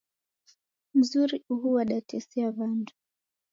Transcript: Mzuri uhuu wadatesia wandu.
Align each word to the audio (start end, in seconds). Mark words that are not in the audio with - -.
Mzuri 0.93 1.37
uhuu 1.53 1.73
wadatesia 1.73 2.47
wandu. 2.57 2.93